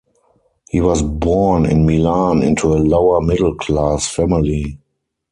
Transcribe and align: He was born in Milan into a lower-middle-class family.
He 0.69 0.81
was 0.81 1.03
born 1.03 1.67
in 1.67 1.85
Milan 1.85 2.41
into 2.41 2.73
a 2.73 2.79
lower-middle-class 2.81 4.07
family. 4.07 4.79